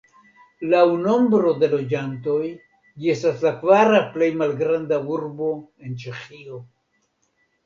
[0.69, 2.39] Laŭ nombro de loĝantoj
[3.03, 5.51] ĝi estas la kvara plej malgranda urbo
[5.85, 6.65] en Ĉeĥio.